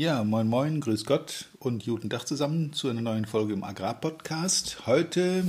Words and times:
Ja, 0.00 0.24
moin 0.24 0.46
moin, 0.46 0.80
grüß 0.80 1.04
Gott 1.04 1.50
und 1.58 1.84
guten 1.84 2.08
Tag 2.08 2.26
zusammen 2.26 2.72
zu 2.72 2.88
einer 2.88 3.02
neuen 3.02 3.26
Folge 3.26 3.52
im 3.52 3.62
Agrarpodcast. 3.62 4.86
Heute 4.86 5.44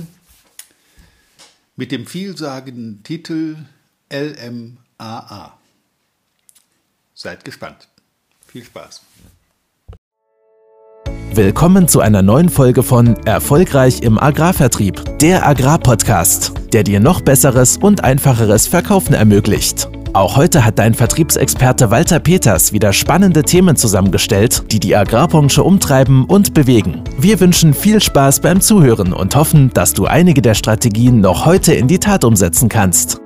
mit 1.74 1.90
dem 1.90 2.04
vielsagenden 2.04 3.02
Titel 3.02 3.56
LMAA. 4.12 5.56
Seid 7.14 7.46
gespannt. 7.46 7.88
Viel 8.46 8.62
Spaß. 8.64 9.00
Willkommen 11.32 11.88
zu 11.88 12.00
einer 12.00 12.20
neuen 12.20 12.50
Folge 12.50 12.82
von 12.82 13.16
Erfolgreich 13.24 14.02
im 14.02 14.18
Agrarvertrieb, 14.18 15.18
der 15.18 15.46
Agrarpodcast, 15.46 16.52
der 16.74 16.82
dir 16.84 17.00
noch 17.00 17.22
besseres 17.22 17.78
und 17.78 18.04
einfacheres 18.04 18.66
Verkaufen 18.66 19.14
ermöglicht. 19.14 19.88
Auch 20.14 20.36
heute 20.36 20.62
hat 20.66 20.78
dein 20.78 20.92
Vertriebsexperte 20.92 21.90
Walter 21.90 22.20
Peters 22.20 22.74
wieder 22.74 22.92
spannende 22.92 23.44
Themen 23.44 23.76
zusammengestellt, 23.76 24.70
die 24.70 24.78
die 24.78 24.94
Agrarbranche 24.94 25.62
umtreiben 25.62 26.26
und 26.26 26.52
bewegen. 26.52 27.02
Wir 27.16 27.40
wünschen 27.40 27.72
viel 27.72 27.98
Spaß 27.98 28.40
beim 28.40 28.60
Zuhören 28.60 29.14
und 29.14 29.34
hoffen, 29.34 29.70
dass 29.72 29.94
du 29.94 30.04
einige 30.04 30.42
der 30.42 30.52
Strategien 30.52 31.22
noch 31.22 31.46
heute 31.46 31.72
in 31.72 31.88
die 31.88 31.98
Tat 31.98 32.24
umsetzen 32.24 32.68
kannst. 32.68 33.22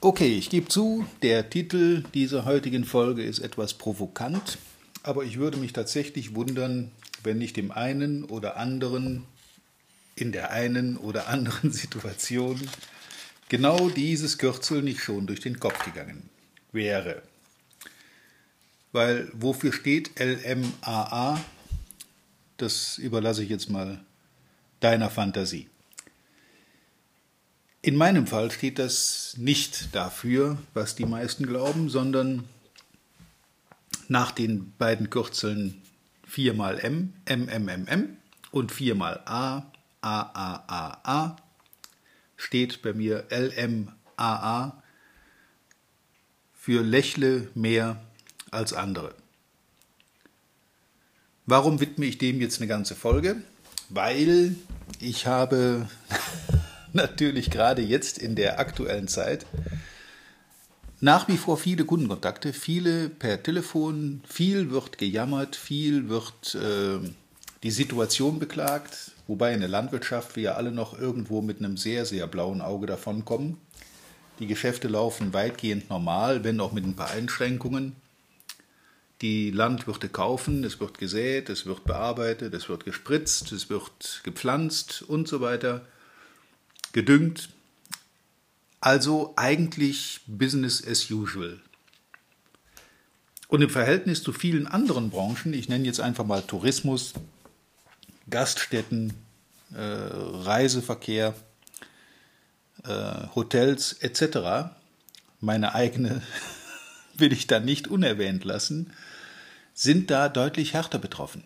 Okay, 0.00 0.38
ich 0.38 0.48
gebe 0.48 0.68
zu, 0.68 1.04
der 1.22 1.50
Titel 1.50 2.04
dieser 2.14 2.46
heutigen 2.46 2.84
Folge 2.84 3.22
ist 3.22 3.40
etwas 3.40 3.74
provokant, 3.74 4.56
aber 5.02 5.24
ich 5.24 5.38
würde 5.38 5.58
mich 5.58 5.74
tatsächlich 5.74 6.34
wundern, 6.34 6.90
wenn 7.22 7.36
nicht 7.36 7.58
dem 7.58 7.70
einen 7.70 8.24
oder 8.24 8.56
anderen 8.56 9.24
in 10.16 10.32
der 10.32 10.52
einen 10.52 10.96
oder 10.96 11.28
anderen 11.28 11.70
Situation 11.72 12.58
genau 13.48 13.88
dieses 13.90 14.38
Kürzel 14.38 14.82
nicht 14.82 15.00
schon 15.00 15.26
durch 15.26 15.40
den 15.40 15.60
Kopf 15.60 15.84
gegangen 15.84 16.28
wäre. 16.72 17.22
Weil 18.92 19.30
wofür 19.32 19.72
steht 19.72 20.18
LMAA? 20.18 21.40
Das 22.56 22.98
überlasse 22.98 23.42
ich 23.42 23.50
jetzt 23.50 23.70
mal 23.70 24.00
deiner 24.80 25.10
Fantasie. 25.10 25.68
In 27.82 27.96
meinem 27.96 28.26
Fall 28.26 28.50
steht 28.50 28.78
das 28.78 29.34
nicht 29.36 29.94
dafür, 29.94 30.56
was 30.72 30.94
die 30.94 31.04
meisten 31.04 31.44
glauben, 31.44 31.90
sondern 31.90 32.44
nach 34.08 34.30
den 34.30 34.72
beiden 34.78 35.10
Kürzeln 35.10 35.82
4 36.26 36.54
mal 36.54 36.78
M, 36.78 37.12
MMMM 37.28 38.16
und 38.52 38.72
4 38.72 38.94
mal 38.94 39.20
A, 39.26 39.70
AAAA 40.00 41.36
steht 42.36 42.82
bei 42.82 42.92
mir 42.92 43.24
LMAA 43.30 44.82
für 46.52 46.82
lächle 46.82 47.48
mehr 47.54 48.02
als 48.50 48.72
andere. 48.72 49.14
Warum 51.46 51.80
widme 51.80 52.06
ich 52.06 52.18
dem 52.18 52.40
jetzt 52.40 52.58
eine 52.58 52.68
ganze 52.68 52.94
Folge? 52.94 53.36
Weil 53.90 54.56
ich 54.98 55.26
habe 55.26 55.88
natürlich 56.92 57.50
gerade 57.50 57.82
jetzt 57.82 58.18
in 58.18 58.34
der 58.34 58.58
aktuellen 58.58 59.08
Zeit 59.08 59.44
nach 61.04 61.28
wie 61.28 61.36
vor 61.36 61.58
viele 61.58 61.84
Kundenkontakte, 61.84 62.54
viele 62.54 63.10
per 63.10 63.42
Telefon, 63.42 64.22
viel 64.26 64.70
wird 64.70 64.96
gejammert, 64.96 65.54
viel 65.54 66.08
wird 66.08 66.54
äh, 66.54 66.98
die 67.62 67.70
Situation 67.70 68.38
beklagt, 68.38 69.12
wobei 69.26 69.52
in 69.52 69.60
der 69.60 69.68
Landwirtschaft 69.68 70.36
wir 70.36 70.42
ja 70.42 70.54
alle 70.54 70.72
noch 70.72 70.98
irgendwo 70.98 71.40
mit 71.40 71.58
einem 71.58 71.76
sehr, 71.76 72.06
sehr 72.06 72.26
blauen 72.26 72.60
Auge 72.60 72.86
davonkommen. 72.86 73.58
Die 74.38 74.46
Geschäfte 74.46 74.88
laufen 74.88 75.32
weitgehend 75.32 75.90
normal, 75.90 76.44
wenn 76.44 76.60
auch 76.60 76.72
mit 76.72 76.84
ein 76.84 76.96
paar 76.96 77.10
Einschränkungen. 77.10 77.94
Die 79.20 79.50
Landwirte 79.50 80.08
kaufen, 80.08 80.64
es 80.64 80.80
wird 80.80 80.98
gesät, 80.98 81.48
es 81.48 81.66
wird 81.66 81.84
bearbeitet, 81.84 82.52
es 82.52 82.68
wird 82.68 82.84
gespritzt, 82.84 83.52
es 83.52 83.70
wird 83.70 84.20
gepflanzt 84.24 85.02
und 85.02 85.28
so 85.28 85.40
weiter, 85.40 85.86
gedüngt. 86.92 87.50
Also 88.80 89.32
eigentlich 89.36 90.20
Business 90.26 90.86
as 90.86 91.10
usual. 91.10 91.60
Und 93.48 93.62
im 93.62 93.70
Verhältnis 93.70 94.22
zu 94.22 94.32
vielen 94.32 94.66
anderen 94.66 95.10
Branchen, 95.10 95.54
ich 95.54 95.68
nenne 95.68 95.84
jetzt 95.84 96.00
einfach 96.00 96.26
mal 96.26 96.42
Tourismus, 96.42 97.14
Gaststätten, 98.30 99.12
äh, 99.74 99.78
Reiseverkehr, 99.78 101.34
äh, 102.84 103.26
Hotels 103.34 103.94
etc. 103.94 104.70
Meine 105.40 105.74
eigene 105.74 106.22
will 107.14 107.32
ich 107.32 107.46
da 107.46 107.60
nicht 107.60 107.88
unerwähnt 107.88 108.44
lassen, 108.44 108.92
sind 109.74 110.10
da 110.10 110.28
deutlich 110.28 110.74
härter 110.74 110.98
betroffen, 110.98 111.44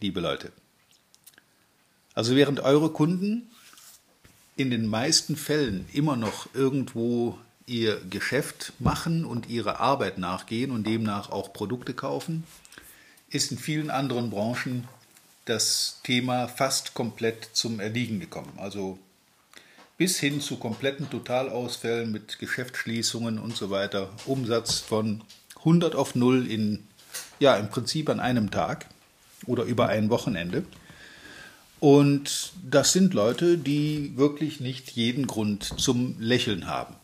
liebe 0.00 0.20
Leute. 0.20 0.52
Also 2.14 2.34
während 2.34 2.60
eure 2.60 2.90
Kunden 2.90 3.48
in 4.56 4.70
den 4.70 4.88
meisten 4.88 5.36
Fällen 5.36 5.88
immer 5.92 6.16
noch 6.16 6.52
irgendwo 6.52 7.38
ihr 7.66 8.00
Geschäft 8.10 8.72
machen 8.80 9.24
und 9.24 9.48
ihre 9.48 9.78
Arbeit 9.78 10.18
nachgehen 10.18 10.72
und 10.72 10.84
demnach 10.84 11.30
auch 11.30 11.52
Produkte 11.52 11.94
kaufen, 11.94 12.44
ist 13.30 13.52
in 13.52 13.58
vielen 13.58 13.90
anderen 13.90 14.30
Branchen 14.30 14.88
das 15.48 16.00
Thema 16.04 16.48
fast 16.48 16.94
komplett 16.94 17.48
zum 17.52 17.80
Erliegen 17.80 18.20
gekommen. 18.20 18.52
Also 18.56 18.98
bis 19.96 20.18
hin 20.18 20.40
zu 20.40 20.56
kompletten 20.56 21.10
Totalausfällen 21.10 22.12
mit 22.12 22.38
Geschäftsschließungen 22.38 23.38
und 23.38 23.56
so 23.56 23.70
weiter. 23.70 24.10
Umsatz 24.26 24.78
von 24.78 25.22
100 25.58 25.94
auf 25.94 26.14
0 26.14 26.46
in, 26.50 26.86
ja, 27.40 27.56
im 27.56 27.68
Prinzip 27.68 28.08
an 28.08 28.20
einem 28.20 28.50
Tag 28.50 28.86
oder 29.46 29.64
über 29.64 29.88
ein 29.88 30.10
Wochenende. 30.10 30.64
Und 31.80 32.52
das 32.68 32.92
sind 32.92 33.14
Leute, 33.14 33.58
die 33.58 34.16
wirklich 34.16 34.60
nicht 34.60 34.90
jeden 34.92 35.26
Grund 35.26 35.64
zum 35.80 36.16
Lächeln 36.18 36.66
haben. 36.66 36.94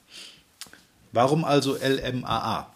Warum 1.13 1.45
also 1.45 1.77
LMAA? 1.77 2.74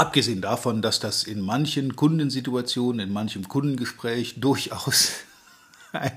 Abgesehen 0.00 0.40
davon, 0.40 0.80
dass 0.80 0.98
das 0.98 1.24
in 1.24 1.42
manchen 1.42 1.94
Kundensituationen, 1.94 3.06
in 3.06 3.12
manchem 3.12 3.46
Kundengespräch 3.48 4.40
durchaus 4.40 5.12
ein, 5.92 6.16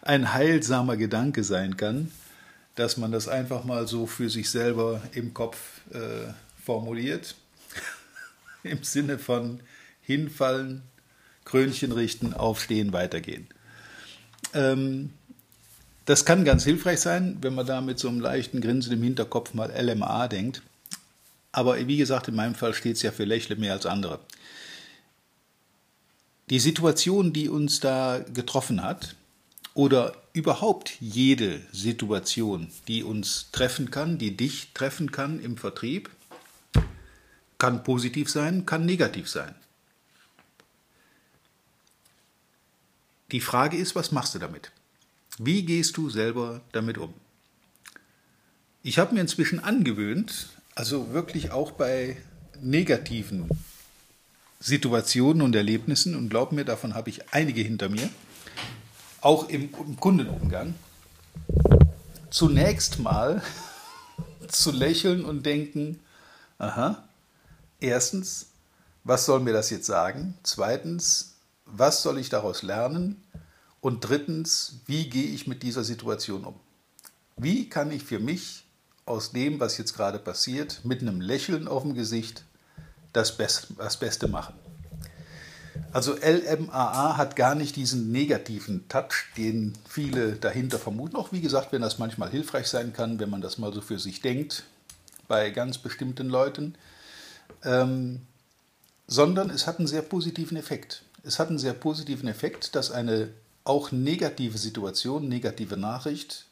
ein 0.00 0.32
heilsamer 0.32 0.96
Gedanke 0.96 1.44
sein 1.44 1.76
kann, 1.76 2.10
dass 2.74 2.96
man 2.96 3.12
das 3.12 3.28
einfach 3.28 3.64
mal 3.64 3.86
so 3.86 4.06
für 4.06 4.30
sich 4.30 4.48
selber 4.48 5.02
im 5.12 5.34
Kopf 5.34 5.58
äh, 5.90 6.32
formuliert, 6.64 7.34
im 8.62 8.82
Sinne 8.82 9.18
von 9.18 9.60
hinfallen, 10.00 10.80
Krönchen 11.44 11.92
richten, 11.92 12.32
aufstehen, 12.32 12.94
weitergehen. 12.94 13.46
Ähm, 14.54 15.10
das 16.06 16.24
kann 16.24 16.46
ganz 16.46 16.64
hilfreich 16.64 17.00
sein, 17.00 17.36
wenn 17.42 17.54
man 17.54 17.66
da 17.66 17.82
mit 17.82 17.98
so 17.98 18.08
einem 18.08 18.20
leichten 18.20 18.62
Grinsen 18.62 18.94
im 18.94 19.02
Hinterkopf 19.02 19.52
mal 19.52 19.70
LMA 19.70 20.28
denkt. 20.28 20.62
Aber 21.52 21.86
wie 21.86 21.96
gesagt, 21.96 22.28
in 22.28 22.34
meinem 22.34 22.54
Fall 22.54 22.74
steht 22.74 22.96
es 22.96 23.02
ja 23.02 23.10
für 23.10 23.24
Lächle 23.24 23.56
mehr 23.56 23.72
als 23.72 23.86
andere. 23.86 24.20
Die 26.50 26.60
Situation, 26.60 27.32
die 27.32 27.48
uns 27.48 27.80
da 27.80 28.24
getroffen 28.32 28.82
hat, 28.82 29.16
oder 29.78 30.20
überhaupt 30.32 30.96
jede 30.98 31.60
Situation, 31.70 32.68
die 32.88 33.04
uns 33.04 33.52
treffen 33.52 33.92
kann, 33.92 34.18
die 34.18 34.36
dich 34.36 34.72
treffen 34.74 35.12
kann 35.12 35.38
im 35.38 35.56
Vertrieb, 35.56 36.10
kann 37.58 37.84
positiv 37.84 38.28
sein, 38.28 38.66
kann 38.66 38.84
negativ 38.84 39.28
sein. 39.28 39.54
Die 43.30 43.40
Frage 43.40 43.76
ist, 43.76 43.94
was 43.94 44.10
machst 44.10 44.34
du 44.34 44.40
damit? 44.40 44.72
Wie 45.38 45.62
gehst 45.62 45.96
du 45.96 46.10
selber 46.10 46.60
damit 46.72 46.98
um? 46.98 47.14
Ich 48.82 48.98
habe 48.98 49.14
mir 49.14 49.20
inzwischen 49.20 49.60
angewöhnt, 49.60 50.48
also 50.78 51.12
wirklich 51.12 51.50
auch 51.50 51.72
bei 51.72 52.16
negativen 52.60 53.48
Situationen 54.60 55.42
und 55.42 55.56
Erlebnissen, 55.56 56.14
und 56.14 56.28
glaub 56.28 56.52
mir, 56.52 56.64
davon 56.64 56.94
habe 56.94 57.10
ich 57.10 57.32
einige 57.34 57.62
hinter 57.62 57.88
mir, 57.88 58.08
auch 59.20 59.48
im, 59.48 59.70
im 59.76 59.98
Kundenumgang, 59.98 60.74
zunächst 62.30 63.00
mal 63.00 63.42
zu 64.48 64.70
lächeln 64.70 65.24
und 65.24 65.44
denken, 65.44 65.98
aha, 66.58 67.02
erstens, 67.80 68.50
was 69.02 69.26
soll 69.26 69.40
mir 69.40 69.52
das 69.52 69.70
jetzt 69.70 69.86
sagen? 69.86 70.34
Zweitens, 70.44 71.34
was 71.64 72.02
soll 72.02 72.18
ich 72.18 72.28
daraus 72.28 72.62
lernen? 72.62 73.20
Und 73.80 74.08
drittens, 74.08 74.78
wie 74.86 75.10
gehe 75.10 75.26
ich 75.26 75.48
mit 75.48 75.64
dieser 75.64 75.82
Situation 75.82 76.44
um? 76.44 76.54
Wie 77.36 77.68
kann 77.68 77.90
ich 77.90 78.04
für 78.04 78.20
mich 78.20 78.67
aus 79.08 79.32
dem, 79.32 79.60
was 79.60 79.78
jetzt 79.78 79.94
gerade 79.94 80.18
passiert, 80.18 80.80
mit 80.84 81.00
einem 81.00 81.20
Lächeln 81.20 81.68
auf 81.68 81.82
dem 81.82 81.94
Gesicht 81.94 82.44
das, 83.12 83.36
Best, 83.36 83.68
das 83.78 83.96
Beste 83.96 84.28
machen. 84.28 84.54
Also 85.92 86.14
LMAA 86.14 87.16
hat 87.16 87.34
gar 87.34 87.54
nicht 87.54 87.76
diesen 87.76 88.12
negativen 88.12 88.86
Touch, 88.88 89.26
den 89.36 89.72
viele 89.88 90.32
dahinter 90.32 90.78
vermuten. 90.78 91.16
Auch 91.16 91.32
wie 91.32 91.40
gesagt, 91.40 91.72
wenn 91.72 91.80
das 91.80 91.98
manchmal 91.98 92.30
hilfreich 92.30 92.66
sein 92.66 92.92
kann, 92.92 93.18
wenn 93.18 93.30
man 93.30 93.40
das 93.40 93.58
mal 93.58 93.72
so 93.72 93.80
für 93.80 93.98
sich 93.98 94.20
denkt, 94.20 94.64
bei 95.28 95.50
ganz 95.50 95.78
bestimmten 95.78 96.28
Leuten. 96.28 96.74
ähm, 97.64 98.20
sondern 99.10 99.48
es 99.48 99.66
hat 99.66 99.78
einen 99.78 99.88
sehr 99.88 100.02
positiven 100.02 100.58
Effekt. 100.58 101.02
Es 101.22 101.38
hat 101.38 101.48
einen 101.48 101.58
sehr 101.58 101.72
positiven 101.72 102.28
Effekt, 102.28 102.74
dass 102.76 102.90
eine 102.90 103.30
auch 103.64 103.90
negative 103.90 104.58
Situation, 104.58 105.28
negative 105.28 105.78
Nachricht, 105.78 106.44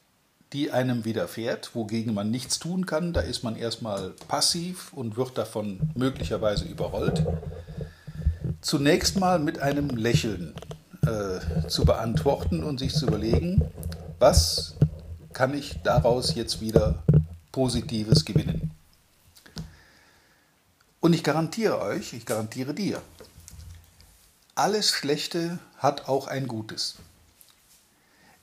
die 0.52 0.70
einem 0.70 1.04
widerfährt, 1.04 1.74
wogegen 1.74 2.14
man 2.14 2.30
nichts 2.30 2.58
tun 2.58 2.86
kann, 2.86 3.12
da 3.12 3.20
ist 3.20 3.42
man 3.42 3.56
erstmal 3.56 4.10
passiv 4.28 4.92
und 4.92 5.16
wird 5.16 5.36
davon 5.36 5.90
möglicherweise 5.94 6.64
überrollt, 6.64 7.24
zunächst 8.60 9.18
mal 9.18 9.38
mit 9.38 9.58
einem 9.58 9.90
Lächeln 9.90 10.54
äh, 11.02 11.68
zu 11.68 11.84
beantworten 11.84 12.62
und 12.62 12.78
sich 12.78 12.94
zu 12.94 13.06
überlegen, 13.06 13.62
was 14.18 14.74
kann 15.32 15.52
ich 15.52 15.80
daraus 15.82 16.34
jetzt 16.34 16.60
wieder 16.60 17.02
Positives 17.52 18.24
gewinnen. 18.24 18.70
Und 21.00 21.12
ich 21.12 21.22
garantiere 21.22 21.80
euch, 21.80 22.12
ich 22.12 22.24
garantiere 22.24 22.74
dir, 22.74 23.02
alles 24.54 24.90
Schlechte 24.90 25.58
hat 25.76 26.08
auch 26.08 26.26
ein 26.28 26.48
Gutes. 26.48 26.96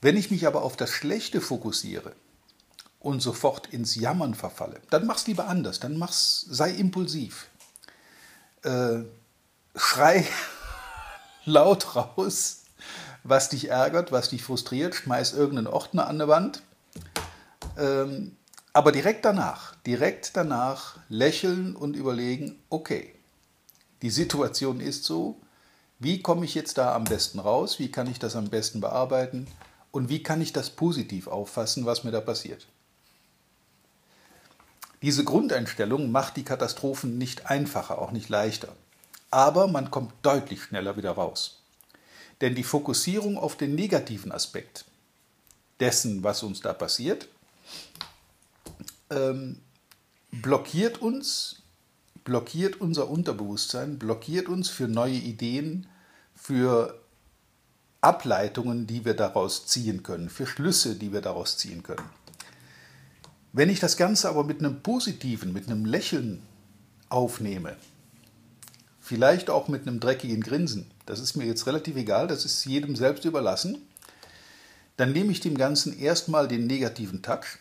Wenn 0.04 0.18
ich 0.18 0.30
mich 0.30 0.46
aber 0.46 0.64
auf 0.64 0.76
das 0.76 0.90
Schlechte 0.90 1.40
fokussiere 1.40 2.12
und 3.00 3.20
sofort 3.20 3.68
ins 3.68 3.94
Jammern 3.94 4.34
verfalle, 4.34 4.82
dann 4.90 5.06
mach's 5.06 5.26
lieber 5.26 5.48
anders, 5.48 5.80
dann 5.80 5.96
mach's, 5.96 6.44
sei 6.46 6.72
impulsiv. 6.72 7.46
Äh, 8.64 8.98
schrei 9.74 10.26
laut 11.46 11.96
raus, 11.96 12.64
was 13.22 13.48
dich 13.48 13.70
ärgert, 13.70 14.12
was 14.12 14.28
dich 14.28 14.42
frustriert, 14.42 14.94
schmeiß 14.94 15.32
irgendeinen 15.32 15.68
Ordner 15.68 16.06
an 16.06 16.18
der 16.18 16.28
Wand. 16.28 16.60
Ähm, 17.78 18.36
aber 18.74 18.92
direkt 18.92 19.24
danach, 19.24 19.74
direkt 19.86 20.36
danach 20.36 20.98
lächeln 21.08 21.74
und 21.74 21.96
überlegen, 21.96 22.62
okay, 22.68 23.14
die 24.02 24.10
Situation 24.10 24.80
ist 24.80 25.04
so, 25.04 25.40
wie 25.98 26.20
komme 26.20 26.44
ich 26.44 26.54
jetzt 26.54 26.76
da 26.76 26.94
am 26.94 27.04
besten 27.04 27.38
raus, 27.38 27.78
wie 27.78 27.90
kann 27.90 28.10
ich 28.10 28.18
das 28.18 28.36
am 28.36 28.50
besten 28.50 28.82
bearbeiten 28.82 29.46
und 29.94 30.08
wie 30.08 30.22
kann 30.22 30.40
ich 30.40 30.52
das 30.52 30.70
positiv 30.70 31.26
auffassen, 31.26 31.86
was 31.86 32.04
mir 32.04 32.10
da 32.10 32.20
passiert. 32.20 32.66
Diese 35.02 35.24
Grundeinstellung 35.24 36.10
macht 36.10 36.36
die 36.36 36.44
Katastrophen 36.44 37.18
nicht 37.18 37.50
einfacher, 37.50 37.98
auch 37.98 38.10
nicht 38.10 38.28
leichter 38.28 38.74
aber 39.34 39.66
man 39.66 39.90
kommt 39.90 40.12
deutlich 40.22 40.62
schneller 40.62 40.96
wieder 40.96 41.10
raus. 41.10 41.58
Denn 42.40 42.54
die 42.54 42.62
Fokussierung 42.62 43.36
auf 43.36 43.56
den 43.56 43.74
negativen 43.74 44.30
Aspekt 44.30 44.84
dessen, 45.80 46.22
was 46.22 46.44
uns 46.44 46.60
da 46.60 46.72
passiert, 46.72 47.26
ähm, 49.10 49.58
blockiert 50.30 50.98
uns, 50.98 51.62
blockiert 52.22 52.80
unser 52.80 53.10
Unterbewusstsein, 53.10 53.98
blockiert 53.98 54.48
uns 54.48 54.70
für 54.70 54.86
neue 54.86 55.16
Ideen, 55.16 55.88
für 56.36 57.00
Ableitungen, 58.04 58.86
die 58.86 59.04
wir 59.04 59.14
daraus 59.14 59.66
ziehen 59.66 60.02
können, 60.02 60.30
für 60.30 60.46
Schlüsse, 60.46 60.94
die 60.94 61.12
wir 61.12 61.20
daraus 61.20 61.56
ziehen 61.56 61.82
können. 61.82 62.08
Wenn 63.52 63.70
ich 63.70 63.80
das 63.80 63.96
Ganze 63.96 64.28
aber 64.28 64.44
mit 64.44 64.60
einem 64.60 64.82
positiven, 64.82 65.52
mit 65.52 65.66
einem 65.66 65.84
Lächeln 65.84 66.42
aufnehme, 67.08 67.76
Vielleicht 69.06 69.50
auch 69.50 69.68
mit 69.68 69.86
einem 69.86 70.00
dreckigen 70.00 70.40
Grinsen. 70.40 70.86
Das 71.04 71.20
ist 71.20 71.36
mir 71.36 71.44
jetzt 71.44 71.66
relativ 71.66 71.94
egal, 71.96 72.26
das 72.26 72.46
ist 72.46 72.64
jedem 72.64 72.96
selbst 72.96 73.26
überlassen. 73.26 73.76
Dann 74.96 75.12
nehme 75.12 75.30
ich 75.30 75.40
dem 75.40 75.58
Ganzen 75.58 75.98
erstmal 75.98 76.48
den 76.48 76.66
negativen 76.66 77.20
Touch 77.20 77.58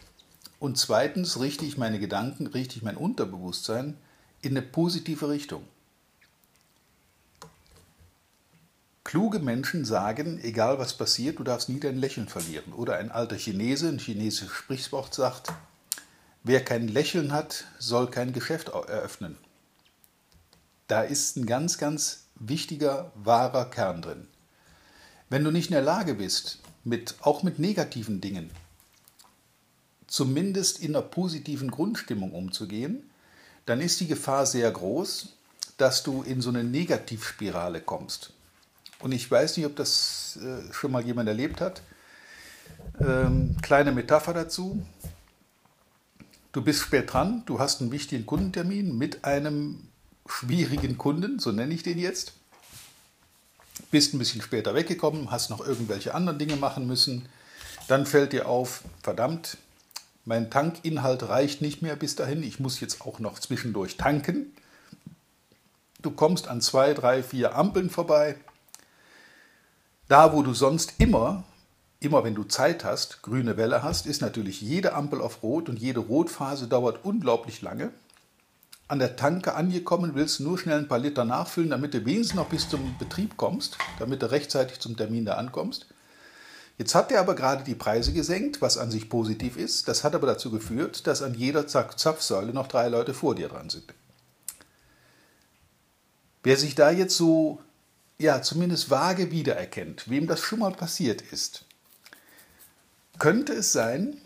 und 0.59 0.77
zweitens 0.77 1.41
richte 1.41 1.65
ich 1.65 1.77
meine 1.77 1.99
Gedanken, 1.99 2.47
richte 2.47 2.77
ich 2.77 2.81
mein 2.81 2.95
Unterbewusstsein 2.95 3.97
in 4.41 4.51
eine 4.51 4.61
positive 4.61 5.27
Richtung. 5.27 5.63
Kluge 9.03 9.39
Menschen 9.39 9.83
sagen, 9.83 10.39
egal 10.43 10.79
was 10.79 10.93
passiert, 10.93 11.39
du 11.39 11.43
darfst 11.43 11.67
nie 11.67 11.79
dein 11.79 11.97
Lächeln 11.97 12.27
verlieren. 12.27 12.71
Oder 12.73 12.97
ein 12.97 13.11
alter 13.11 13.35
Chinese, 13.35 13.89
ein 13.89 13.99
chinesisches 13.99 14.51
Sprichwort 14.51 15.13
sagt, 15.13 15.51
wer 16.43 16.63
kein 16.63 16.87
Lächeln 16.87 17.33
hat, 17.33 17.65
soll 17.79 18.09
kein 18.09 18.31
Geschäft 18.31 18.69
eröffnen. 18.69 19.37
Da 20.87 21.01
ist 21.01 21.35
ein 21.35 21.45
ganz, 21.45 21.77
ganz 21.77 22.25
wichtiger, 22.35 23.11
wahrer 23.15 23.69
Kern 23.69 24.01
drin. 24.01 24.27
Wenn 25.29 25.43
du 25.43 25.51
nicht 25.51 25.67
in 25.67 25.73
der 25.73 25.81
Lage 25.81 26.15
bist, 26.15 26.59
mit, 26.83 27.15
auch 27.21 27.43
mit 27.43 27.59
negativen 27.59 28.21
Dingen, 28.21 28.51
zumindest 30.07 30.79
in 30.79 30.95
einer 30.95 31.03
positiven 31.03 31.71
Grundstimmung 31.71 32.31
umzugehen, 32.31 33.09
dann 33.65 33.81
ist 33.81 33.99
die 33.99 34.07
Gefahr 34.07 34.45
sehr 34.45 34.69
groß, 34.69 35.29
dass 35.77 36.03
du 36.03 36.21
in 36.23 36.41
so 36.41 36.49
eine 36.49 36.63
Negativspirale 36.63 37.81
kommst. 37.81 38.33
Und 39.03 39.11
ich 39.11 39.29
weiß 39.29 39.57
nicht, 39.57 39.65
ob 39.65 39.75
das 39.75 40.39
äh, 40.41 40.73
schon 40.73 40.93
mal 40.93 41.03
jemand 41.03 41.27
erlebt 41.27 41.59
hat. 41.59 41.81
Ähm, 43.01 43.57
kleine 43.61 43.91
Metapher 43.91 44.33
dazu. 44.33 44.81
Du 46.53 46.61
bist 46.61 46.79
spät 46.79 47.11
dran, 47.11 47.43
du 47.45 47.59
hast 47.59 47.81
einen 47.81 47.91
wichtigen 47.91 48.25
Kundentermin 48.25 48.97
mit 48.97 49.25
einem 49.25 49.89
schwierigen 50.25 50.97
Kunden, 50.97 51.37
so 51.39 51.51
nenne 51.51 51.73
ich 51.73 51.83
den 51.83 51.99
jetzt. 51.99 52.31
Bist 53.91 54.13
ein 54.13 54.19
bisschen 54.19 54.41
später 54.41 54.73
weggekommen, 54.73 55.31
hast 55.31 55.49
noch 55.49 55.59
irgendwelche 55.59 56.15
anderen 56.15 56.39
Dinge 56.39 56.55
machen 56.55 56.87
müssen. 56.87 57.27
Dann 57.89 58.05
fällt 58.05 58.31
dir 58.31 58.47
auf, 58.47 58.83
verdammt, 59.01 59.57
mein 60.23 60.49
Tankinhalt 60.49 61.23
reicht 61.23 61.61
nicht 61.61 61.81
mehr 61.81 61.97
bis 61.97 62.15
dahin. 62.15 62.41
Ich 62.41 62.61
muss 62.61 62.79
jetzt 62.79 63.01
auch 63.01 63.19
noch 63.19 63.39
zwischendurch 63.39 63.97
tanken. 63.97 64.55
Du 66.01 66.11
kommst 66.11 66.47
an 66.47 66.61
zwei, 66.61 66.93
drei, 66.93 67.21
vier 67.21 67.57
Ampeln 67.57 67.89
vorbei. 67.89 68.37
Da, 70.07 70.33
wo 70.33 70.43
du 70.43 70.53
sonst 70.53 70.93
immer, 70.97 71.43
immer 71.99 72.23
wenn 72.23 72.35
du 72.35 72.43
Zeit 72.43 72.83
hast, 72.83 73.21
grüne 73.21 73.57
Welle 73.57 73.83
hast, 73.83 74.05
ist 74.05 74.21
natürlich 74.21 74.61
jede 74.61 74.93
Ampel 74.93 75.21
auf 75.21 75.43
Rot 75.43 75.69
und 75.69 75.79
jede 75.79 75.99
Rotphase 75.99 76.67
dauert 76.67 77.03
unglaublich 77.03 77.61
lange 77.61 77.91
an 78.87 78.99
der 78.99 79.15
Tanke 79.15 79.55
angekommen, 79.55 80.13
willst 80.13 80.39
nur 80.39 80.59
schnell 80.59 80.77
ein 80.77 80.87
paar 80.87 80.99
Liter 80.99 81.25
nachfüllen, 81.25 81.71
damit 81.71 81.93
du 81.93 82.05
wenigstens 82.05 82.35
noch 82.35 82.49
bis 82.49 82.69
zum 82.69 82.95
Betrieb 82.99 83.37
kommst, 83.37 83.77
damit 83.97 84.21
du 84.21 84.29
rechtzeitig 84.29 84.79
zum 84.79 84.97
Termin 84.97 85.25
da 85.25 85.33
ankommst. 85.33 85.87
Jetzt 86.77 86.93
hat 86.95 87.11
er 87.11 87.19
aber 87.19 87.35
gerade 87.35 87.63
die 87.63 87.75
Preise 87.75 88.13
gesenkt, 88.13 88.61
was 88.61 88.77
an 88.77 88.91
sich 88.91 89.09
positiv 89.09 89.57
ist. 89.57 89.87
Das 89.87 90.03
hat 90.03 90.15
aber 90.15 90.27
dazu 90.27 90.51
geführt, 90.51 91.07
dass 91.07 91.21
an 91.21 91.33
jeder 91.33 91.67
Zapfsäule 91.67 92.53
noch 92.53 92.67
drei 92.67 92.87
Leute 92.87 93.13
vor 93.13 93.35
dir 93.35 93.47
dran 93.47 93.69
sind. 93.69 93.93
Wer 96.41 96.57
sich 96.57 96.75
da 96.75 96.91
jetzt 96.91 97.15
so, 97.15 97.61
ja, 98.23 98.41
zumindest 98.41 98.89
vage 98.89 99.31
wiedererkennt, 99.31 100.09
wem 100.09 100.27
das 100.27 100.39
schon 100.39 100.59
mal 100.59 100.71
passiert 100.71 101.21
ist, 101.21 101.65
könnte 103.19 103.51
es 103.51 103.73
sein, 103.73 104.17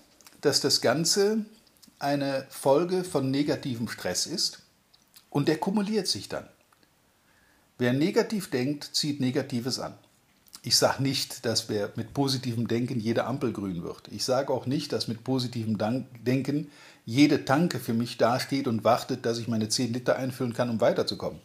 dass 0.42 0.62
das 0.62 0.82
Ganze 0.82 1.46
eine 1.98 2.46
Folge 2.50 3.04
von 3.04 3.32
negativem 3.32 3.90
Stress 3.90 4.28
ist 4.28 4.62
und 5.32 5.48
der 5.48 5.58
kumuliert 5.58 6.08
sich 6.08 6.30
dann. 6.30 6.48
Wer 7.80 7.94
negativ 7.94 8.52
denkt, 8.52 8.84
zieht 8.94 9.20
Negatives 9.20 9.80
an. 9.80 9.96
Ich 10.62 10.76
sage 10.76 11.02
nicht, 11.02 11.46
dass 11.46 11.68
wer 11.68 11.92
mit 11.96 12.14
positivem 12.14 12.68
Denken 12.68 13.00
jede 13.00 13.26
Ampel 13.26 13.52
grün 13.52 13.84
wird. 13.84 14.10
Ich 14.12 14.24
sage 14.26 14.54
auch 14.54 14.68
nicht, 14.68 14.94
dass 14.94 15.08
mit 15.08 15.24
positivem 15.24 15.78
Denken 15.80 16.70
jede 17.04 17.46
Tanke 17.46 17.80
für 17.80 17.94
mich 17.94 18.18
dasteht 18.18 18.68
und 18.68 18.84
wartet, 18.84 19.26
dass 19.26 19.40
ich 19.40 19.48
meine 19.48 19.70
10 19.70 19.94
Liter 19.94 20.18
einfüllen 20.18 20.54
kann, 20.54 20.70
um 20.70 20.82
weiterzukommen. 20.82 21.40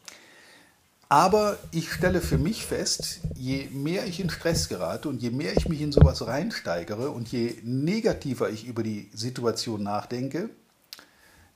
Aber 1.12 1.58
ich 1.72 1.92
stelle 1.92 2.22
für 2.22 2.38
mich 2.38 2.64
fest, 2.64 3.20
je 3.34 3.68
mehr 3.70 4.06
ich 4.06 4.18
in 4.18 4.30
Stress 4.30 4.70
gerate 4.70 5.10
und 5.10 5.20
je 5.20 5.28
mehr 5.28 5.54
ich 5.54 5.68
mich 5.68 5.82
in 5.82 5.92
sowas 5.92 6.26
reinsteigere 6.26 7.10
und 7.10 7.30
je 7.30 7.58
negativer 7.64 8.48
ich 8.48 8.64
über 8.64 8.82
die 8.82 9.10
Situation 9.12 9.82
nachdenke, 9.82 10.48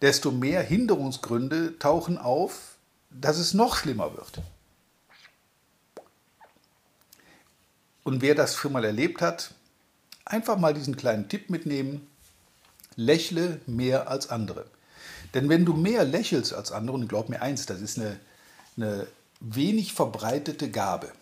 desto 0.03 0.31
mehr 0.31 0.63
Hinderungsgründe 0.63 1.79
tauchen 1.79 2.19
auf, 2.19 2.77
dass 3.09 3.39
es 3.39 3.55
noch 3.55 3.77
schlimmer 3.77 4.15
wird. 4.15 4.43
Und 8.05 8.21
wer 8.21 8.35
das 8.35 8.57
schon 8.57 8.73
mal 8.73 8.85
erlebt 8.85 9.23
hat, 9.23 9.55
einfach 10.27 10.59
mal 10.59 10.75
diesen 10.75 10.99
kleinen 10.99 11.31
Tipp 11.31 11.49
mitnehmen, 11.49 12.07
lächle 12.95 13.63
mehr 13.67 14.11
als 14.11 14.29
andere. 14.29 14.67
Denn 15.33 15.49
wenn 15.49 15.65
du 15.65 15.73
mehr 15.73 16.05
lächelst 16.05 16.53
als 16.53 16.73
andere, 16.73 16.95
und 16.97 17.09
glaub 17.09 17.31
mir 17.31 17.41
eins, 17.41 17.65
das 17.65 17.81
ist 17.81 17.99
eine, 17.99 18.21
eine 18.77 19.07
wenig 19.41 19.93
verbreitete 19.93 20.71
Gabe. 20.71 21.13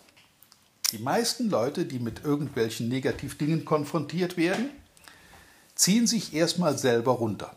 Die 0.92 0.98
meisten 0.98 1.50
Leute, 1.50 1.86
die 1.86 1.98
mit 1.98 2.24
irgendwelchen 2.24 2.88
Negativdingen 2.88 3.64
konfrontiert 3.64 4.36
werden, 4.36 4.70
ziehen 5.74 6.06
sich 6.06 6.34
erstmal 6.34 6.78
selber 6.78 7.12
runter. 7.12 7.56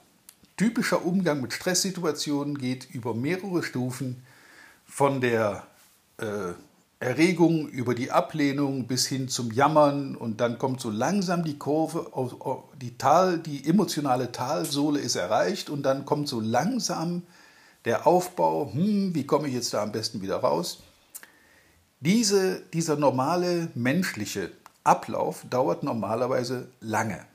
Typischer 0.56 1.06
Umgang 1.06 1.42
mit 1.42 1.54
Stresssituationen 1.54 2.58
geht 2.58 2.90
über 2.90 3.14
mehrere 3.14 3.62
Stufen 3.62 4.24
von 4.86 5.22
der 5.22 5.68
äh, 6.18 6.54
Erregung 7.00 7.70
über 7.70 7.94
die 7.94 8.10
Ablehnung 8.10 8.88
bis 8.88 9.06
hin 9.06 9.30
zum 9.30 9.52
Jammern 9.52 10.16
und 10.16 10.42
dann 10.42 10.58
kommt 10.58 10.82
so 10.82 10.90
langsam 10.90 11.44
die 11.44 11.60
Kurve, 11.60 12.12
die, 12.82 12.98
Tal, 12.98 13.38
die 13.38 13.68
emotionale 13.70 14.32
Talsohle 14.32 15.00
ist 15.00 15.16
erreicht 15.16 15.70
und 15.70 15.84
dann 15.84 16.06
kommt 16.06 16.28
so 16.28 16.40
langsam 16.40 17.22
der 17.88 18.06
Aufbau, 18.06 18.70
hm, 18.74 19.16
wie 19.16 19.26
komme 19.26 19.48
ich 19.48 19.54
jetzt 19.54 19.74
da 19.74 19.82
am 19.82 19.94
besten 19.94 20.22
wieder 20.22 20.38
raus? 20.38 20.84
Diese, 22.02 22.62
dieser 22.74 22.98
normale 22.98 23.72
menschliche 23.76 24.52
Ablauf 24.84 25.46
dauert 25.50 25.84
normalerweise 25.84 26.68
lange. 26.82 27.26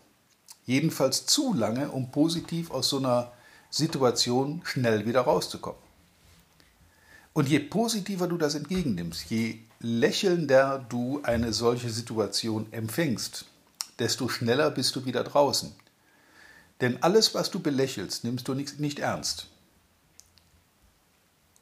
Jedenfalls 0.66 1.26
zu 1.26 1.54
lange, 1.54 1.90
um 1.90 2.10
positiv 2.10 2.70
aus 2.70 2.90
so 2.90 2.98
einer 2.98 3.32
Situation 3.70 4.60
schnell 4.64 5.06
wieder 5.06 5.22
rauszukommen. 5.22 5.80
Und 7.32 7.48
je 7.48 7.58
positiver 7.58 8.28
du 8.28 8.36
das 8.36 8.54
entgegennimmst, 8.54 9.30
je 9.30 9.58
lächelnder 9.80 10.84
du 10.86 11.20
eine 11.22 11.54
solche 11.54 11.88
Situation 11.88 12.66
empfängst, 12.72 13.46
desto 13.98 14.28
schneller 14.28 14.70
bist 14.70 14.94
du 14.96 15.06
wieder 15.06 15.24
draußen. 15.24 15.72
Denn 16.82 17.02
alles, 17.02 17.34
was 17.34 17.50
du 17.50 17.58
belächelst, 17.58 18.22
nimmst 18.24 18.46
du 18.48 18.54
nicht, 18.54 18.78
nicht 18.78 18.98
ernst. 18.98 19.48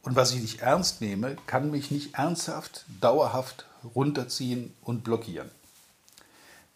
Und 0.03 0.17
was 0.17 0.33
ich 0.33 0.41
nicht 0.41 0.61
ernst 0.61 1.01
nehme, 1.01 1.37
kann 1.47 1.71
mich 1.71 1.91
nicht 1.91 2.15
ernsthaft, 2.15 2.85
dauerhaft 3.01 3.67
runterziehen 3.95 4.73
und 4.83 5.05
blockieren. 5.05 5.51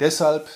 Deshalb 0.00 0.48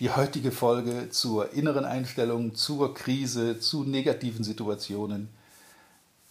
die 0.00 0.10
heutige 0.10 0.50
Folge 0.50 1.10
zur 1.10 1.52
inneren 1.52 1.84
Einstellung, 1.84 2.54
zur 2.54 2.94
Krise, 2.94 3.60
zu 3.60 3.84
negativen 3.84 4.42
Situationen. 4.42 5.28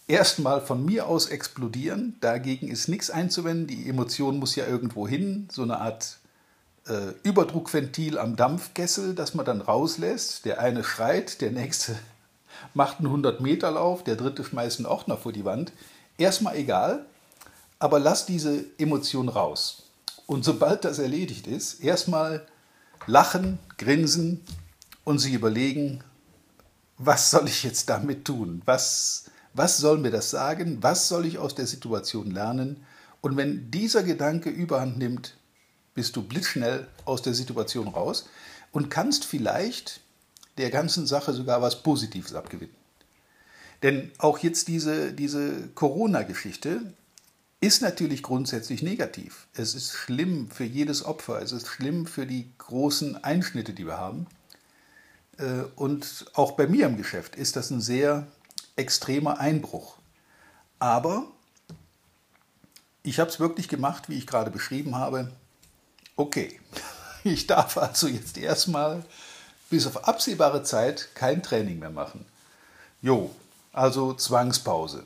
Erstmal 0.08 0.60
von 0.60 0.84
mir 0.84 1.08
aus 1.08 1.28
explodieren, 1.28 2.18
dagegen 2.20 2.68
ist 2.68 2.90
nichts 2.90 3.10
einzuwenden, 3.10 3.68
die 3.68 3.88
Emotion 3.88 4.38
muss 4.38 4.56
ja 4.56 4.68
irgendwo 4.68 5.08
hin, 5.08 5.48
so 5.50 5.62
eine 5.62 5.80
Art 5.80 6.18
äh, 6.88 7.14
Überdruckventil 7.24 8.18
am 8.18 8.36
Dampfkessel, 8.36 9.16
das 9.16 9.34
man 9.34 9.46
dann 9.46 9.62
rauslässt. 9.62 10.44
Der 10.44 10.60
eine 10.60 10.84
schreit, 10.84 11.40
der 11.40 11.52
nächste 11.52 11.98
macht 12.74 13.00
einen 13.00 13.08
100-Meter-Lauf, 13.08 14.04
der 14.04 14.16
dritte 14.16 14.44
schmeißt 14.44 14.80
einen 14.80 14.86
Ordner 14.86 15.18
vor 15.18 15.32
die 15.32 15.46
Wand. 15.46 15.72
Erstmal 16.18 16.56
egal, 16.56 17.06
aber 17.80 18.00
lass 18.00 18.26
diese 18.26 18.66
Emotion 18.78 19.30
raus. 19.30 19.84
Und 20.26 20.46
sobald 20.46 20.86
das 20.86 21.00
erledigt 21.00 21.48
ist, 21.48 21.84
erstmal 21.84 22.46
lachen, 23.08 23.60
grinsen 23.78 24.42
und 25.04 25.20
sich 25.20 25.34
überlegen, 25.34 26.04
was 26.98 27.32
soll 27.32 27.48
ich 27.48 27.64
jetzt 27.64 27.90
damit 27.90 28.26
tun? 28.26 28.62
Was, 28.66 29.26
was 29.54 29.78
soll 29.78 29.98
mir 29.98 30.12
das 30.12 30.30
sagen? 30.30 30.78
Was 30.82 31.08
soll 31.10 31.26
ich 31.26 31.38
aus 31.38 31.56
der 31.56 31.68
Situation 31.68 32.32
lernen? 32.32 32.86
Und 33.22 33.38
wenn 33.38 33.72
dieser 33.72 34.04
Gedanke 34.04 34.50
überhand 34.50 34.98
nimmt, 34.98 35.36
bist 35.94 36.16
du 36.16 36.24
blitzschnell 36.24 36.88
aus 37.06 37.22
der 37.22 37.34
Situation 37.34 37.88
raus 37.88 38.28
und 38.72 38.90
kannst 38.90 39.26
vielleicht 39.26 40.02
der 40.58 40.70
ganzen 40.70 41.08
Sache 41.08 41.34
sogar 41.34 41.62
was 41.62 41.82
Positives 41.84 42.34
abgewinnen. 42.34 42.76
Denn 43.82 44.12
auch 44.18 44.40
jetzt 44.40 44.68
diese, 44.70 45.12
diese 45.14 45.68
Corona-Geschichte 45.76 46.94
ist 47.60 47.82
natürlich 47.82 48.24
grundsätzlich 48.24 48.82
negativ. 48.82 49.48
Es 49.54 49.76
ist 49.76 49.94
schlimm 49.94 50.50
für 50.50 50.64
jedes 50.64 51.06
Opfer, 51.06 51.42
es 51.42 51.52
ist 51.52 51.68
schlimm 51.68 52.06
für 52.06 52.26
die 52.26 52.52
großen 52.58 53.24
Einschnitte, 53.24 53.74
die 53.74 53.86
wir 53.86 53.98
haben. 53.98 54.28
Äh, 55.38 55.64
und 55.76 56.26
auch 56.34 56.54
bei 56.54 56.68
mir 56.68 56.86
im 56.88 56.98
Geschäft 56.98 57.36
ist 57.36 57.56
das 57.56 57.70
ein 57.72 57.82
sehr 57.82 58.28
extremer 58.76 59.40
Einbruch. 59.40 59.98
Aber 60.80 61.28
ich 63.04 63.20
habe 63.20 63.30
es 63.30 63.40
wirklich 63.40 63.68
gemacht, 63.68 64.10
wie 64.10 64.18
ich 64.18 64.28
gerade 64.28 64.52
beschrieben 64.52 64.96
habe. 64.96 65.32
Okay, 66.16 66.60
ich 67.24 67.48
darf 67.48 67.78
also 67.78 68.08
jetzt 68.08 68.38
erstmal 68.38 69.06
bis 69.74 69.88
auf 69.88 70.08
absehbare 70.08 70.62
Zeit 70.62 71.10
kein 71.16 71.42
Training 71.42 71.80
mehr 71.80 71.90
machen. 71.90 72.26
Jo, 73.02 73.32
also 73.72 74.14
Zwangspause. 74.14 75.04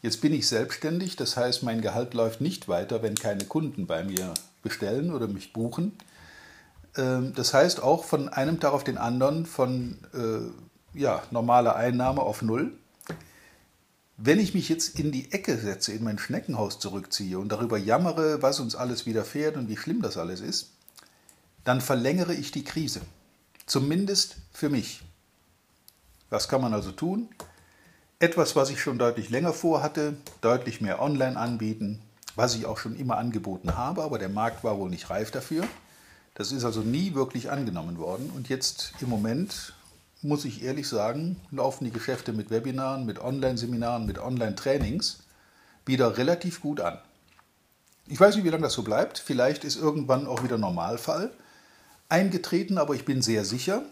Jetzt 0.00 0.20
bin 0.20 0.32
ich 0.32 0.46
selbstständig, 0.46 1.16
das 1.16 1.36
heißt, 1.36 1.64
mein 1.64 1.80
Gehalt 1.80 2.14
läuft 2.14 2.40
nicht 2.40 2.68
weiter, 2.68 3.02
wenn 3.02 3.16
keine 3.16 3.46
Kunden 3.46 3.88
bei 3.88 4.04
mir 4.04 4.32
bestellen 4.62 5.12
oder 5.12 5.26
mich 5.26 5.52
buchen. 5.52 5.98
Ähm, 6.96 7.32
das 7.34 7.52
heißt 7.52 7.82
auch 7.82 8.04
von 8.04 8.28
einem 8.28 8.60
Tag 8.60 8.74
auf 8.74 8.84
den 8.84 8.96
anderen 8.96 9.44
von 9.44 9.98
äh, 10.14 10.96
ja, 10.96 11.24
normaler 11.32 11.74
Einnahme 11.74 12.22
auf 12.22 12.42
Null. 12.42 12.72
Wenn 14.18 14.38
ich 14.38 14.54
mich 14.54 14.68
jetzt 14.68 15.00
in 15.00 15.10
die 15.10 15.32
Ecke 15.32 15.58
setze, 15.58 15.92
in 15.92 16.04
mein 16.04 16.20
Schneckenhaus 16.20 16.78
zurückziehe 16.78 17.40
und 17.40 17.48
darüber 17.48 17.76
jammere, 17.76 18.40
was 18.40 18.60
uns 18.60 18.76
alles 18.76 19.04
widerfährt 19.04 19.56
und 19.56 19.68
wie 19.68 19.76
schlimm 19.76 20.00
das 20.00 20.16
alles 20.16 20.40
ist, 20.40 20.74
dann 21.64 21.80
verlängere 21.80 22.34
ich 22.34 22.52
die 22.52 22.62
Krise. 22.62 23.00
Zumindest 23.66 24.36
für 24.52 24.68
mich. 24.68 25.02
Was 26.30 26.48
kann 26.48 26.60
man 26.60 26.74
also 26.74 26.92
tun? 26.92 27.28
Etwas, 28.18 28.54
was 28.54 28.70
ich 28.70 28.80
schon 28.80 28.98
deutlich 28.98 29.30
länger 29.30 29.52
vorhatte, 29.52 30.16
deutlich 30.40 30.80
mehr 30.80 31.00
online 31.00 31.38
anbieten, 31.38 32.00
was 32.36 32.54
ich 32.54 32.66
auch 32.66 32.78
schon 32.78 32.96
immer 32.96 33.16
angeboten 33.16 33.76
habe, 33.76 34.02
aber 34.02 34.18
der 34.18 34.28
Markt 34.28 34.62
war 34.62 34.78
wohl 34.78 34.90
nicht 34.90 35.10
reif 35.10 35.30
dafür. 35.30 35.64
Das 36.34 36.52
ist 36.52 36.64
also 36.64 36.80
nie 36.80 37.14
wirklich 37.14 37.50
angenommen 37.50 37.98
worden. 37.98 38.30
Und 38.34 38.48
jetzt 38.48 38.94
im 39.00 39.08
Moment, 39.08 39.74
muss 40.22 40.44
ich 40.44 40.62
ehrlich 40.62 40.88
sagen, 40.88 41.40
laufen 41.50 41.84
die 41.84 41.90
Geschäfte 41.90 42.32
mit 42.32 42.50
Webinaren, 42.50 43.06
mit 43.06 43.20
Online-Seminaren, 43.20 44.06
mit 44.06 44.18
Online-Trainings 44.18 45.20
wieder 45.86 46.16
relativ 46.18 46.60
gut 46.60 46.80
an. 46.80 46.98
Ich 48.06 48.20
weiß 48.20 48.36
nicht, 48.36 48.44
wie 48.44 48.50
lange 48.50 48.62
das 48.62 48.74
so 48.74 48.82
bleibt. 48.82 49.18
Vielleicht 49.18 49.64
ist 49.64 49.76
irgendwann 49.76 50.26
auch 50.26 50.42
wieder 50.42 50.58
Normalfall 50.58 51.30
eingetreten, 52.10 52.78
aber 52.78 52.94
ich 52.94 53.04
bin 53.04 53.22
sehr 53.22 53.44
sicher, 53.44 53.82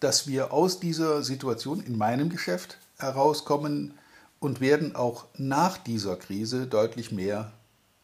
dass 0.00 0.26
wir 0.26 0.52
aus 0.52 0.80
dieser 0.80 1.22
Situation 1.22 1.80
in 1.80 1.96
meinem 1.96 2.28
Geschäft 2.28 2.78
herauskommen 2.98 3.94
und 4.40 4.60
werden 4.60 4.94
auch 4.94 5.26
nach 5.36 5.78
dieser 5.78 6.16
Krise 6.16 6.66
deutlich 6.66 7.12
mehr 7.12 7.52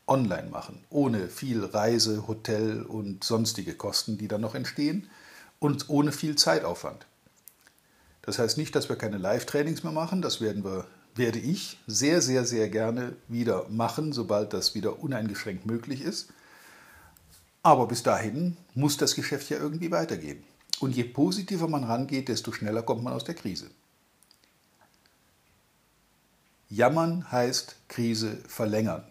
online 0.06 0.50
machen, 0.50 0.84
ohne 0.90 1.28
viel 1.28 1.64
Reise, 1.64 2.26
Hotel 2.26 2.82
und 2.82 3.24
sonstige 3.24 3.74
Kosten, 3.74 4.18
die 4.18 4.28
dann 4.28 4.40
noch 4.40 4.54
entstehen 4.54 5.08
und 5.58 5.88
ohne 5.88 6.12
viel 6.12 6.36
Zeitaufwand. 6.36 7.06
Das 8.22 8.38
heißt 8.38 8.58
nicht, 8.58 8.74
dass 8.74 8.88
wir 8.88 8.96
keine 8.96 9.18
Live-Trainings 9.18 9.82
mehr 9.82 9.92
machen, 9.92 10.22
das 10.22 10.40
werden 10.40 10.64
wir, 10.64 10.86
werde 11.14 11.38
ich 11.38 11.78
sehr, 11.86 12.20
sehr, 12.20 12.44
sehr 12.44 12.68
gerne 12.68 13.16
wieder 13.28 13.66
machen, 13.68 14.12
sobald 14.12 14.52
das 14.52 14.74
wieder 14.74 15.00
uneingeschränkt 15.00 15.66
möglich 15.66 16.00
ist. 16.00 16.28
Aber 17.64 17.88
bis 17.88 18.02
dahin 18.02 18.58
muss 18.74 18.98
das 18.98 19.14
Geschäft 19.14 19.48
ja 19.48 19.56
irgendwie 19.56 19.90
weitergehen. 19.90 20.44
Und 20.80 20.94
je 20.94 21.04
positiver 21.04 21.66
man 21.66 21.84
rangeht, 21.84 22.28
desto 22.28 22.52
schneller 22.52 22.82
kommt 22.82 23.02
man 23.02 23.14
aus 23.14 23.24
der 23.24 23.34
Krise. 23.34 23.70
Jammern 26.68 27.32
heißt 27.32 27.76
Krise 27.88 28.36
verlängern. 28.46 29.04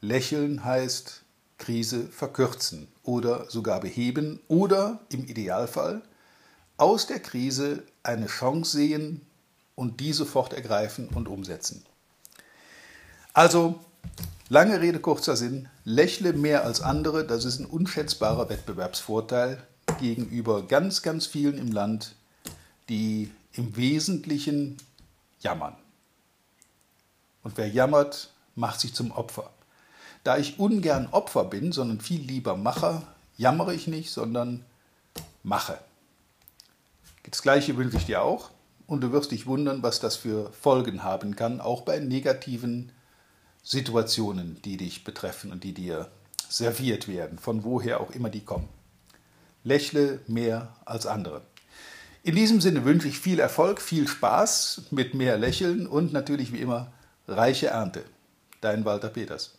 Lächeln 0.00 0.64
heißt 0.64 1.22
Krise 1.58 2.06
verkürzen 2.06 2.88
oder 3.02 3.50
sogar 3.50 3.80
beheben 3.80 4.40
oder 4.48 5.00
im 5.10 5.26
Idealfall 5.26 6.00
aus 6.78 7.06
der 7.06 7.20
Krise 7.20 7.82
eine 8.02 8.26
Chance 8.26 8.78
sehen 8.78 9.20
und 9.74 10.00
die 10.00 10.14
sofort 10.14 10.54
ergreifen 10.54 11.08
und 11.08 11.28
umsetzen. 11.28 11.84
Also, 13.34 13.80
lange 14.48 14.80
Rede, 14.80 15.00
kurzer 15.00 15.36
Sinn, 15.36 15.68
lächle 15.84 16.32
mehr 16.32 16.64
als 16.64 16.80
andere, 16.80 17.26
das 17.26 17.44
ist 17.44 17.58
ein 17.58 17.66
unschätzbarer 17.66 18.48
Wettbewerbsvorteil 18.48 19.62
gegenüber 20.00 20.62
ganz, 20.62 21.02
ganz 21.02 21.26
vielen 21.26 21.58
im 21.58 21.72
Land, 21.72 22.14
die 22.88 23.30
im 23.52 23.76
Wesentlichen 23.76 24.76
jammern. 25.40 25.76
Und 27.42 27.56
wer 27.56 27.68
jammert, 27.68 28.30
macht 28.54 28.80
sich 28.80 28.94
zum 28.94 29.12
Opfer. 29.12 29.50
Da 30.24 30.36
ich 30.38 30.58
ungern 30.58 31.08
Opfer 31.12 31.44
bin, 31.44 31.72
sondern 31.72 32.00
viel 32.00 32.20
lieber 32.20 32.56
Macher, 32.56 33.02
jammere 33.36 33.74
ich 33.74 33.86
nicht, 33.86 34.10
sondern 34.10 34.64
mache. 35.42 35.78
Das 37.30 37.42
gleiche 37.42 37.76
wünsche 37.76 37.96
ich 37.96 38.06
dir 38.06 38.22
auch 38.22 38.50
und 38.86 39.00
du 39.00 39.12
wirst 39.12 39.30
dich 39.30 39.46
wundern, 39.46 39.82
was 39.82 40.00
das 40.00 40.16
für 40.16 40.52
Folgen 40.52 41.02
haben 41.02 41.36
kann, 41.36 41.60
auch 41.60 41.82
bei 41.82 41.98
negativen 42.00 42.90
Situationen, 43.68 44.62
die 44.62 44.76
dich 44.76 45.02
betreffen 45.02 45.50
und 45.50 45.64
die 45.64 45.72
dir 45.72 46.08
serviert 46.48 47.08
werden, 47.08 47.36
von 47.36 47.64
woher 47.64 48.00
auch 48.00 48.12
immer 48.12 48.30
die 48.30 48.44
kommen. 48.44 48.68
Lächle 49.64 50.20
mehr 50.28 50.76
als 50.84 51.04
andere. 51.04 51.42
In 52.22 52.36
diesem 52.36 52.60
Sinne 52.60 52.84
wünsche 52.84 53.08
ich 53.08 53.18
viel 53.18 53.40
Erfolg, 53.40 53.80
viel 53.80 54.06
Spaß 54.06 54.82
mit 54.92 55.14
mehr 55.14 55.36
Lächeln 55.36 55.88
und 55.88 56.12
natürlich 56.12 56.52
wie 56.52 56.60
immer 56.60 56.92
reiche 57.26 57.66
Ernte. 57.66 58.04
Dein 58.60 58.84
Walter 58.84 59.08
Peters. 59.08 59.58